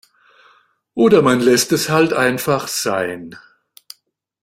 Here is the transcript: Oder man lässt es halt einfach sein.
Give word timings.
Oder 0.95 1.21
man 1.21 1.41
lässt 1.41 1.71
es 1.73 1.87
halt 1.89 2.11
einfach 2.11 2.67
sein. 2.67 3.37